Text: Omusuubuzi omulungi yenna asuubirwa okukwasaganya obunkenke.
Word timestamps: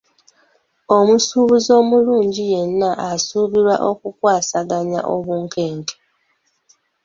Omusuubuzi 0.97 1.69
omulungi 1.81 2.43
yenna 2.53 2.89
asuubirwa 3.09 3.75
okukwasaganya 3.91 5.01
obunkenke. 5.15 5.95